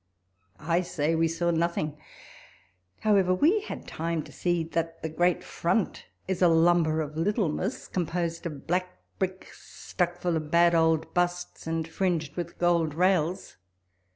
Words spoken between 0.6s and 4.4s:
say, we saw nothing. However, we had tirne to